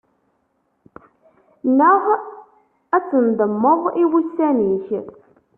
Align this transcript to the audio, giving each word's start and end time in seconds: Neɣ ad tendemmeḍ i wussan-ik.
Neɣ 1.77 2.03
ad 2.95 3.03
tendemmeḍ 3.09 3.81
i 4.01 4.03
wussan-ik. 4.11 4.87